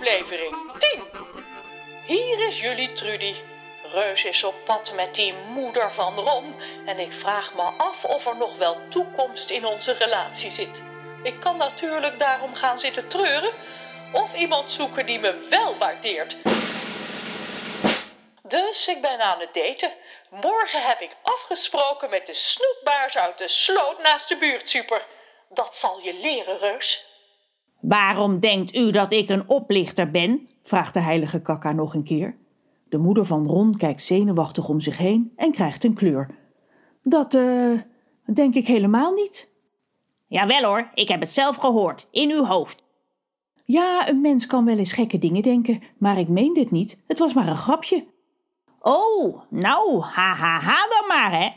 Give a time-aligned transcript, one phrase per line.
[0.00, 1.02] aflevering 10.
[2.04, 3.34] Hier is jullie Trudy.
[3.92, 8.26] Reus is op pad met die moeder van Ron en ik vraag me af of
[8.26, 10.82] er nog wel toekomst in onze relatie zit.
[11.22, 13.52] Ik kan natuurlijk daarom gaan zitten treuren
[14.12, 16.36] of iemand zoeken die me wel waardeert.
[18.42, 19.92] Dus ik ben aan het daten.
[20.30, 25.06] Morgen heb ik afgesproken met de snoepbaars uit de sloot naast de buurtsuper.
[25.48, 27.07] Dat zal je leren, Reus.
[27.80, 30.48] Waarom denkt u dat ik een oplichter ben?
[30.62, 32.36] vraagt de heilige kakka nog een keer.
[32.88, 36.30] De moeder van Ron kijkt zenuwachtig om zich heen en krijgt een kleur.
[37.02, 37.72] Dat, eh,
[38.34, 39.50] denk ik helemaal niet.
[40.26, 42.82] Jawel hoor, ik heb het zelf gehoord, in uw hoofd.
[43.64, 46.98] Ja, een mens kan wel eens gekke dingen denken, maar ik meen dit niet.
[47.06, 48.06] Het was maar een grapje.
[48.80, 51.48] Oh, nou, ha ha ha dan maar, hè.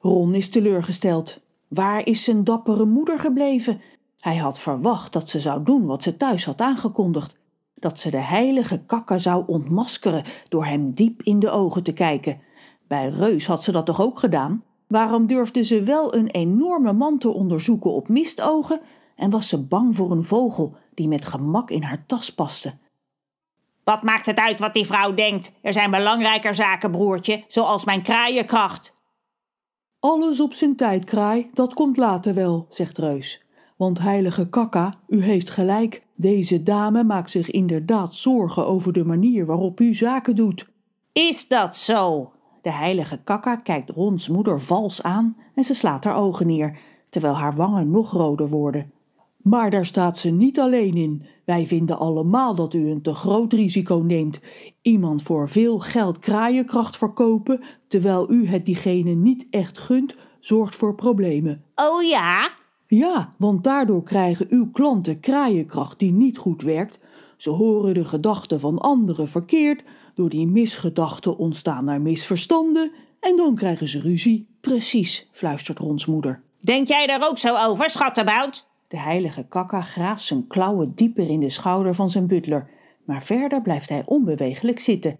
[0.00, 1.40] Ron is teleurgesteld.
[1.68, 3.80] Waar is zijn dappere moeder gebleven?
[4.18, 7.36] Hij had verwacht dat ze zou doen wat ze thuis had aangekondigd.
[7.74, 12.40] Dat ze de heilige kakka zou ontmaskeren door hem diep in de ogen te kijken.
[12.88, 14.62] Bij Reus had ze dat toch ook gedaan?
[14.86, 18.80] Waarom durfde ze wel een enorme man te onderzoeken op mistogen
[19.16, 22.74] en was ze bang voor een vogel die met gemak in haar tas paste?
[23.84, 25.52] Wat maakt het uit wat die vrouw denkt?
[25.62, 28.94] Er zijn belangrijker zaken, broertje, zoals mijn kraaienkracht.
[30.00, 33.46] Alles op zijn tijd, kraai, dat komt later wel, zegt Reus.
[33.78, 39.46] Want heilige kakka, u heeft gelijk, deze dame maakt zich inderdaad zorgen over de manier
[39.46, 40.68] waarop u zaken doet.
[41.12, 42.32] Is dat zo?
[42.62, 46.78] De heilige kakka kijkt Rons moeder vals aan en ze slaat haar ogen neer,
[47.10, 48.92] terwijl haar wangen nog roder worden.
[49.36, 51.26] Maar daar staat ze niet alleen in.
[51.44, 54.40] Wij vinden allemaal dat u een te groot risico neemt.
[54.82, 60.94] Iemand voor veel geld kraaienkracht verkopen, terwijl u het diegene niet echt gunt, zorgt voor
[60.94, 61.64] problemen.
[61.74, 62.50] Oh ja?
[62.90, 66.98] Ja, want daardoor krijgen uw klanten kraaienkracht die niet goed werkt.
[67.36, 69.82] Ze horen de gedachten van anderen verkeerd.
[70.14, 72.92] Door die misgedachten ontstaan er misverstanden.
[73.20, 74.48] En dan krijgen ze ruzie.
[74.60, 76.42] Precies, fluistert Rons moeder.
[76.60, 78.66] Denk jij daar ook zo over, schattenbout?
[78.88, 82.70] De heilige kakka graaft zijn klauwen dieper in de schouder van zijn butler,
[83.04, 85.18] maar verder blijft hij onbewegelijk zitten.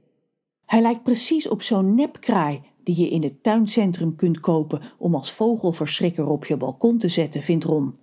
[0.66, 5.32] Hij lijkt precies op zo'n nepkraai die je in het tuincentrum kunt kopen om als
[5.32, 7.98] vogelverschrikker op je balkon te zetten, vindt Ron.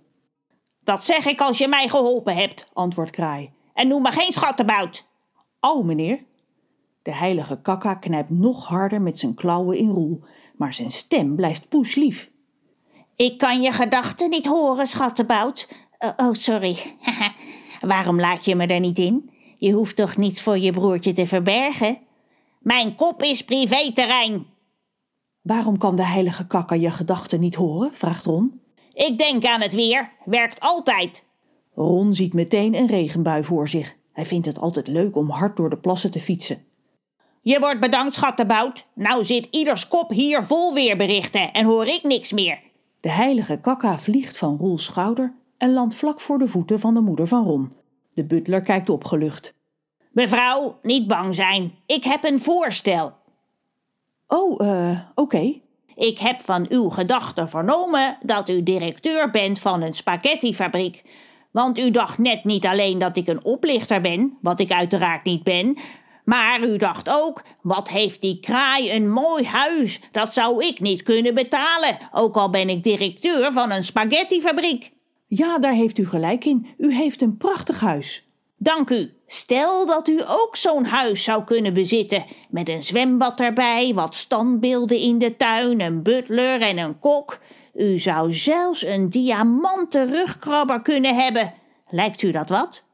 [0.84, 3.50] Dat zeg ik als je mij geholpen hebt, antwoordt Kraai.
[3.74, 5.06] En noem maar geen schattenbout.
[5.60, 6.24] Oh, meneer.
[7.02, 10.20] De heilige kakka knijpt nog harder met zijn klauwen in roel,
[10.56, 12.30] maar zijn stem blijft poeslief.
[13.16, 15.68] Ik kan je gedachten niet horen, schattenbout.
[15.98, 16.76] Uh, oh, sorry.
[17.80, 19.30] Waarom laat je me er niet in?
[19.58, 21.98] Je hoeft toch niets voor je broertje te verbergen?
[22.58, 24.54] Mijn kop is privéterrein.
[25.46, 27.94] Waarom kan de heilige kakka je gedachten niet horen?
[27.94, 28.60] vraagt Ron.
[28.92, 30.10] Ik denk aan het weer.
[30.24, 31.24] Werkt altijd.
[31.74, 33.96] Ron ziet meteen een regenbui voor zich.
[34.12, 36.64] Hij vindt het altijd leuk om hard door de plassen te fietsen.
[37.42, 38.86] Je wordt bedankt, schattenbout.
[38.94, 42.58] Nou zit ieders kop hier vol weerberichten en hoor ik niks meer.
[43.00, 47.00] De heilige kakka vliegt van Roels schouder en landt vlak voor de voeten van de
[47.00, 47.72] moeder van Ron.
[48.14, 49.54] De butler kijkt opgelucht.
[50.12, 51.72] Mevrouw, niet bang zijn.
[51.86, 53.24] Ik heb een voorstel.
[54.28, 55.60] Oh, uh, oké.
[55.94, 61.02] Ik heb van uw gedachten vernomen dat u directeur bent van een spaghettifabriek.
[61.50, 65.42] Want u dacht net niet alleen dat ik een oplichter ben, wat ik uiteraard niet
[65.42, 65.78] ben,
[66.26, 71.02] maar u dacht ook, wat heeft die kraai een mooi huis, dat zou ik niet
[71.02, 74.92] kunnen betalen, ook al ben ik directeur van een spaghettifabriek.
[75.26, 76.66] Ja, daar heeft u gelijk in.
[76.78, 78.24] U heeft een prachtig huis.
[78.56, 79.15] Dank u.
[79.26, 84.98] Stel dat u ook zo'n huis zou kunnen bezitten, met een zwembad erbij, wat standbeelden
[84.98, 87.38] in de tuin, een butler en een kok.
[87.74, 91.52] U zou zelfs een diamanten rugkrabber kunnen hebben.
[91.88, 92.84] Lijkt u dat wat?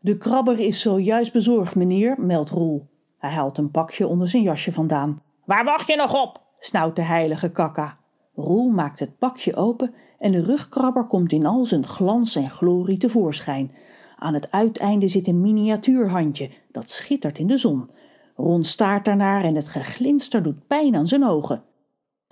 [0.00, 2.86] De krabber is zojuist bezorgd, meneer, meldt Roel.
[3.18, 5.22] Hij haalt een pakje onder zijn jasje vandaan.
[5.44, 6.40] Waar wacht je nog op?
[6.60, 7.98] snauwt de heilige kakka.
[8.34, 12.98] Roel maakt het pakje open en de rugkrabber komt in al zijn glans en glorie
[12.98, 13.74] tevoorschijn.
[14.16, 17.90] Aan het uiteinde zit een miniatuurhandje dat schittert in de zon.
[18.36, 21.64] Ron staart daarnaar en het geglinster doet pijn aan zijn ogen.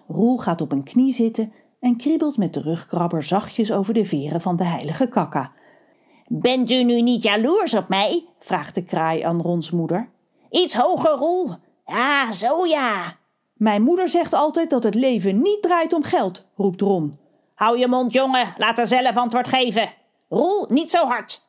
[0.08, 4.40] Roel gaat op een knie zitten en kriebelt met de rugkrabber zachtjes over de veren
[4.40, 5.52] van de heilige kakka.
[6.26, 8.24] Bent u nu niet jaloers op mij?
[8.38, 10.08] vraagt de kraai aan Rons moeder.
[10.50, 11.50] Iets hoger, Roel.
[11.86, 13.16] Ja, zo ja.
[13.54, 17.18] Mijn moeder zegt altijd dat het leven niet draait om geld, roept Ron.
[17.54, 18.54] Hou je mond, jongen.
[18.56, 19.92] Laat haar zelf antwoord geven.
[20.28, 21.43] Roel, niet zo hard.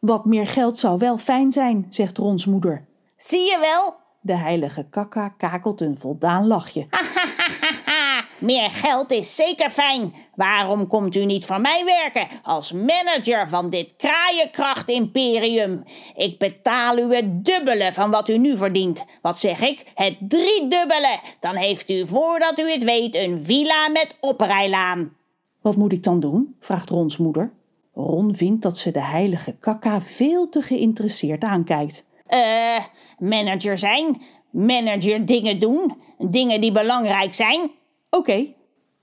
[0.00, 2.84] Wat meer geld zou wel fijn zijn, zegt Rons moeder.
[3.16, 3.94] Zie je wel?
[4.20, 6.86] De heilige kakka kakelt een voldaan lachje.
[8.38, 10.14] meer geld is zeker fijn.
[10.34, 15.84] Waarom komt u niet voor mij werken als manager van dit kraaienkracht-imperium?
[16.14, 19.04] Ik betaal u het dubbele van wat u nu verdient.
[19.22, 19.84] Wat zeg ik?
[19.94, 21.20] Het driedubbele.
[21.40, 25.16] Dan heeft u voordat u het weet een villa met oprijlaan.
[25.60, 26.56] Wat moet ik dan doen?
[26.60, 27.52] vraagt Rons moeder.
[27.98, 32.04] Ron vindt dat ze de heilige kakka veel te geïnteresseerd aankijkt.
[32.26, 32.78] Eh,
[33.18, 37.70] manager zijn, manager dingen doen, dingen die belangrijk zijn.
[38.10, 38.54] Oké.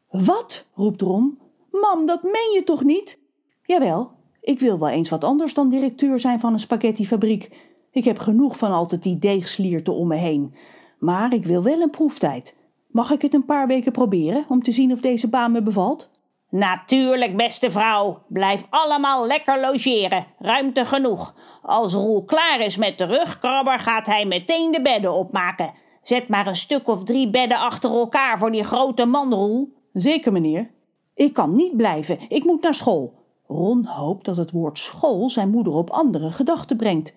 [0.10, 0.66] Wat?
[0.74, 1.40] roept Ron.
[1.72, 3.20] Mam, dat meen je toch niet?
[3.64, 4.12] Jawel,
[4.42, 7.50] ik wil wel eens wat anders dan directeur zijn van een spaghettifabriek.
[7.92, 10.54] Ik heb genoeg van altijd die deegslierten om me heen.
[11.00, 12.56] Maar ik wil wel een proeftijd.
[12.88, 16.10] Mag ik het een paar weken proberen om te zien of deze baan me bevalt?
[16.56, 18.22] Natuurlijk, beste vrouw.
[18.28, 20.26] Blijf allemaal lekker logeren.
[20.40, 21.36] Ruimte genoeg.
[21.62, 25.74] Als Roel klaar is met de rugkrabber, gaat hij meteen de bedden opmaken.
[26.02, 29.74] Zet maar een stuk of drie bedden achter elkaar voor die grote man, Roel.
[29.94, 30.72] Zeker, meneer.
[31.14, 32.20] Ik kan niet blijven.
[32.30, 33.14] Ik moet naar school.
[33.48, 37.14] Ron hoopt dat het woord school zijn moeder op andere gedachten brengt.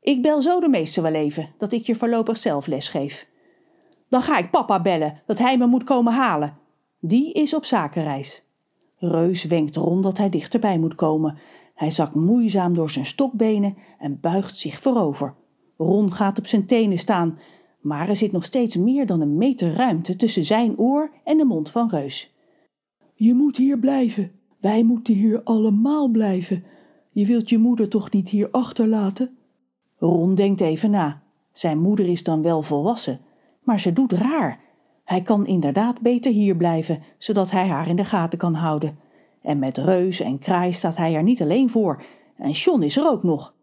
[0.00, 3.26] Ik bel zo de meester wel even, dat ik je voorlopig zelf les geef.
[4.08, 6.58] Dan ga ik papa bellen, dat hij me moet komen halen.
[7.00, 8.42] Die is op zakenreis.
[9.04, 11.38] Reus wenkt Ron dat hij dichterbij moet komen.
[11.74, 15.34] Hij zakt moeizaam door zijn stokbenen en buigt zich voorover.
[15.76, 17.38] Ron gaat op zijn tenen staan,
[17.80, 21.44] maar er zit nog steeds meer dan een meter ruimte tussen zijn oor en de
[21.44, 22.34] mond van Reus.
[23.14, 24.30] Je moet hier blijven.
[24.60, 26.64] Wij moeten hier allemaal blijven.
[27.10, 29.36] Je wilt je moeder toch niet hier achterlaten?
[29.98, 31.22] Ron denkt even na.
[31.52, 33.20] Zijn moeder is dan wel volwassen,
[33.62, 34.60] maar ze doet raar.
[35.04, 38.98] Hij kan inderdaad beter hier blijven, zodat hij haar in de gaten kan houden.
[39.42, 42.02] En met reus en kraai staat hij er niet alleen voor.
[42.36, 43.54] En John is er ook nog.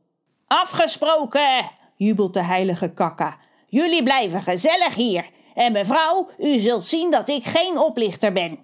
[0.48, 3.38] Afgesproken, jubelt de heilige kakka.
[3.68, 5.30] Jullie blijven gezellig hier.
[5.54, 8.60] En mevrouw, u zult zien dat ik geen oplichter ben.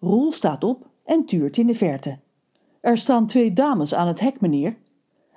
[0.00, 2.18] Roel staat op en tuurt in de verte.
[2.80, 4.76] Er staan twee dames aan het hek, meneer.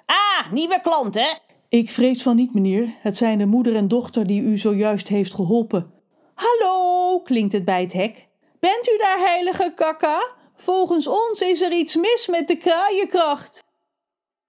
[0.05, 1.39] Ah, nieuwe klanten.
[1.69, 2.89] Ik vrees van niet, meneer.
[2.99, 5.91] Het zijn de moeder en dochter die u zojuist heeft geholpen.
[6.41, 8.27] Hallo, klinkt het bij het hek.
[8.59, 10.21] Bent u daar, heilige kakka?
[10.55, 13.63] Volgens ons is er iets mis met de kraaienkracht.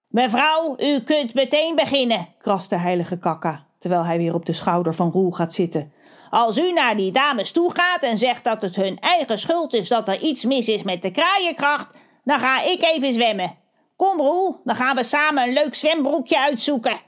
[0.09, 4.95] Mevrouw, u kunt meteen beginnen, krast de heilige kakka, terwijl hij weer op de schouder
[4.95, 5.93] van Roel gaat zitten.
[6.31, 9.89] Als u naar die dames toe gaat en zegt dat het hun eigen schuld is
[9.89, 11.89] dat er iets mis is met de kraaienkracht,
[12.25, 13.59] dan ga ik even zwemmen.
[13.97, 17.01] Kom Roel, dan gaan we samen een leuk zwembroekje uitzoeken.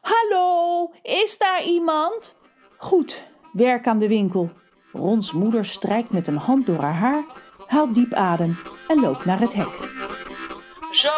[0.00, 2.34] Hallo, is daar iemand?
[2.76, 4.50] Goed, werk aan de winkel.
[4.92, 7.24] Rons moeder strijkt met een hand door haar haar,
[7.66, 8.58] haalt diep adem
[8.88, 9.92] en loopt naar het hek.
[10.92, 11.10] Zo,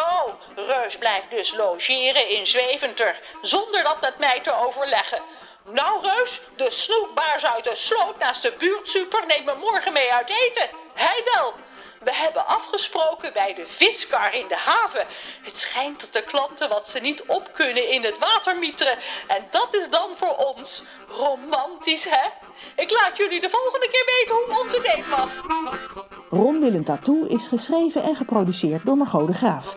[0.55, 5.21] Reus blijft dus logeren in Zweventer, zonder dat met mij te overleggen.
[5.71, 10.29] Nou, Reus, de snoepbaars uit de sloot naast de buurtsuper neemt me morgen mee uit
[10.29, 10.69] eten.
[10.93, 11.53] Hij wel.
[12.03, 15.05] We hebben afgesproken bij de viskar in de haven.
[15.41, 18.97] Het schijnt dat de klanten wat ze niet op kunnen in het water mieteren.
[19.27, 22.27] En dat is dan voor ons romantisch, hè?
[22.75, 25.29] Ik laat jullie de volgende keer weten hoe onze date was.
[26.29, 29.75] Ron Willem Tattoo is geschreven en geproduceerd door Margot de Graaf.